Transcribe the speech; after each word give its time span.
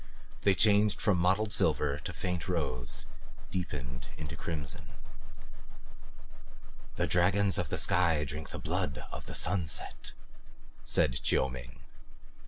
They 0.41 0.55
changed 0.55 0.99
from 0.99 1.19
mottled 1.19 1.53
silver 1.53 1.95
into 1.97 2.11
faint 2.11 2.47
rose, 2.47 3.05
deepened 3.51 4.07
to 4.17 4.35
crimson. 4.35 4.93
"The 6.95 7.05
dragons 7.05 7.59
of 7.59 7.69
the 7.69 7.77
sky 7.77 8.23
drink 8.23 8.49
the 8.49 8.57
blood 8.57 9.03
of 9.11 9.27
the 9.27 9.35
sunset," 9.35 10.13
said 10.83 11.21
Chiu 11.21 11.49
Ming. 11.51 11.81